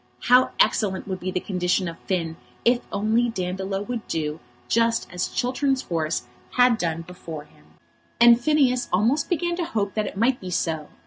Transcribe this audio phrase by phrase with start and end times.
[0.29, 5.27] How excellent would be the condition of Finn if only Dandolo would do just as
[5.27, 6.23] Chiltern's horse
[6.57, 7.65] had done before him!
[8.19, 10.87] And Phineas almost began to hope that it might be so.